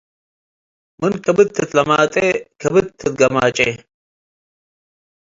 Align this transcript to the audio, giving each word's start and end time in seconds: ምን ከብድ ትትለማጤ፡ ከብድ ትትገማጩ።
ምን 0.99 1.13
ከብድ 1.23 1.49
ትትለማጤ፡ 1.55 2.15
ከብድ 2.61 2.87
ትትገማጩ። 2.99 3.57